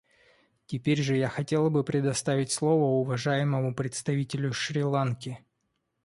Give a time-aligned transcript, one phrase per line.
[0.65, 5.45] Теперь же я хотел бы предоставить слово уважаемому представителю Шри-Ланки.